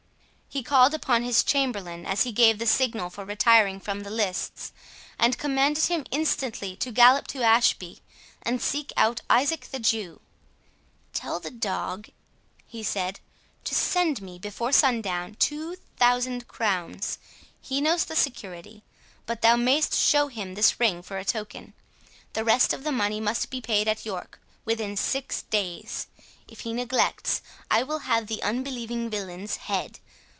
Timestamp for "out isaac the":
8.97-9.79